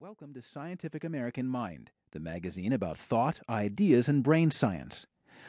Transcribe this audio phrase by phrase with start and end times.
[0.00, 5.06] Welcome to Scientific American Mind, the magazine about thought, ideas, and brain science.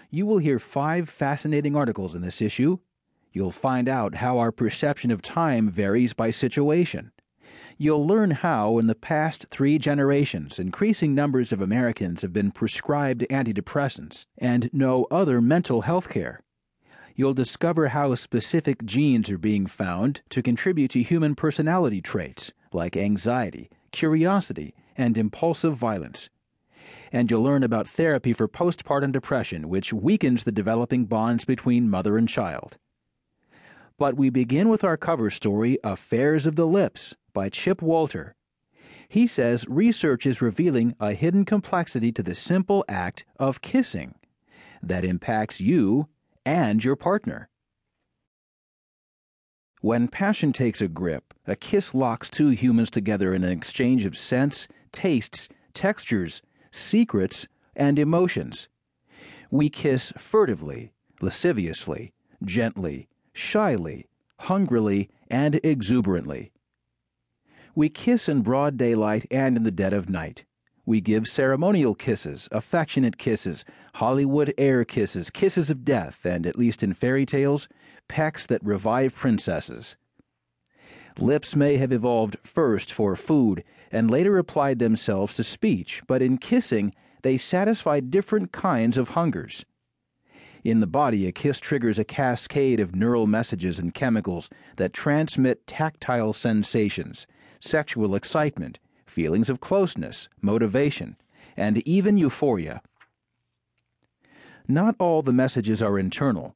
[0.10, 2.80] You will hear five fascinating articles in this issue.
[3.32, 7.12] You'll find out how our perception of time varies by situation.
[7.78, 13.28] You'll learn how, in the past three generations, increasing numbers of Americans have been prescribed
[13.30, 16.42] antidepressants and no other mental health care.
[17.14, 22.98] You'll discover how specific genes are being found to contribute to human personality traits like
[22.98, 26.30] anxiety curiosity, and impulsive violence.
[27.12, 32.18] And you'll learn about therapy for postpartum depression, which weakens the developing bonds between mother
[32.18, 32.78] and child.
[33.98, 38.36] But we begin with our cover story, Affairs of the Lips, by Chip Walter.
[39.10, 44.16] He says research is revealing a hidden complexity to the simple act of kissing
[44.84, 46.08] that impacts you
[46.46, 47.49] and your partner.
[49.82, 54.18] When passion takes a grip, a kiss locks two humans together in an exchange of
[54.18, 57.48] scents, tastes, textures, secrets,
[57.78, 58.68] and emotions.
[59.50, 60.92] We kiss furtively,
[61.22, 62.14] lasciviously,
[62.44, 64.08] gently, shyly,
[64.40, 66.52] hungrily, and exuberantly.
[67.74, 70.44] We kiss in broad daylight and in the dead of night.
[70.90, 76.82] We give ceremonial kisses, affectionate kisses, Hollywood air kisses, kisses of death, and, at least
[76.82, 77.70] in fairy tales,
[78.08, 79.98] pecks that revive princesses.
[81.20, 86.40] Lips may have evolved first for food and later applied themselves to speech, but in
[86.40, 89.66] kissing, they satisfy different kinds of hungers.
[90.64, 95.68] In the body, a kiss triggers a cascade of neural messages and chemicals that transmit
[95.68, 97.28] tactile sensations,
[97.60, 98.80] sexual excitement,
[99.10, 101.18] feelings of closeness, motivation,
[101.58, 102.82] and even euphoria.
[104.68, 106.56] Not all the messages are internal.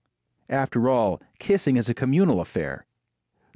[0.50, 2.86] After all, kissing is a communal affair.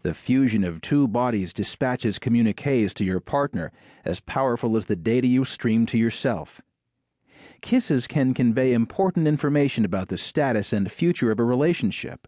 [0.03, 3.71] The fusion of two bodies dispatches communiques to your partner
[4.05, 6.61] as powerful as the data you stream to yourself.
[7.61, 12.27] Kisses can convey important information about the status and future of a relationship.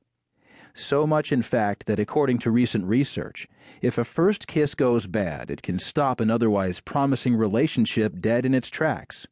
[0.74, 3.48] So much, in fact, that according to recent research,
[3.82, 8.54] if a first kiss goes bad, it can stop an otherwise promising relationship dead in
[8.54, 9.28] its tracks.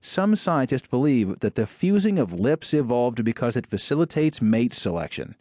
[0.00, 5.34] Some scientists believe that the fusing of lips evolved because it facilitates mate selection.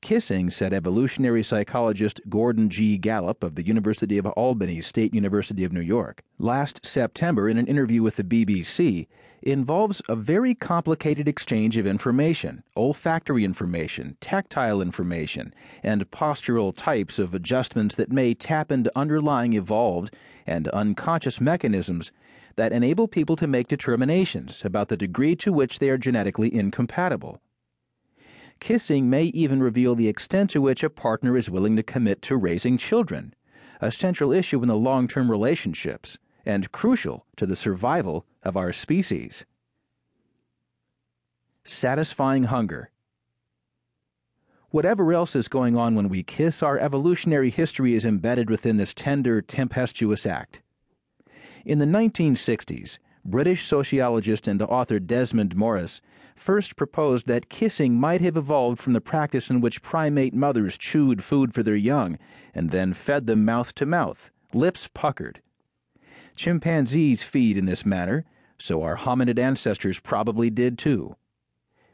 [0.00, 2.98] Kissing, said evolutionary psychologist Gordon G.
[2.98, 7.66] Gallup of the University of Albany State University of New York, last September in an
[7.66, 9.06] interview with the BBC,
[9.42, 17.34] involves a very complicated exchange of information, olfactory information, tactile information, and postural types of
[17.34, 20.14] adjustments that may tap into underlying evolved
[20.46, 22.10] and unconscious mechanisms
[22.56, 27.40] that enable people to make determinations about the degree to which they are genetically incompatible.
[28.60, 32.36] Kissing may even reveal the extent to which a partner is willing to commit to
[32.36, 33.34] raising children,
[33.80, 38.72] a central issue in the long term relationships and crucial to the survival of our
[38.72, 39.44] species.
[41.64, 42.90] Satisfying hunger.
[44.70, 48.92] Whatever else is going on when we kiss, our evolutionary history is embedded within this
[48.92, 50.60] tender, tempestuous act.
[51.64, 56.00] In the 1960s, British sociologist and author Desmond Morris
[56.38, 61.22] first proposed that kissing might have evolved from the practice in which primate mothers chewed
[61.22, 62.18] food for their young
[62.54, 65.40] and then fed them mouth to mouth, lips puckered.
[66.36, 68.24] Chimpanzees feed in this manner,
[68.58, 71.16] so our hominid ancestors probably did too.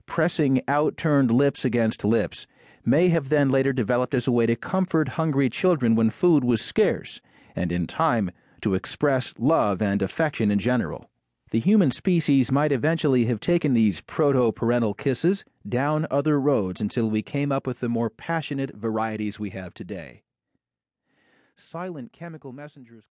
[0.06, 2.46] Pressing outturned lips against lips
[2.84, 6.60] may have then later developed as a way to comfort hungry children when food was
[6.60, 7.20] scarce,
[7.56, 8.30] and in time
[8.60, 11.08] to express love and affection in general.
[11.54, 17.08] The human species might eventually have taken these proto parental kisses down other roads until
[17.08, 20.24] we came up with the more passionate varieties we have today.
[21.54, 23.04] Silent chemical messengers.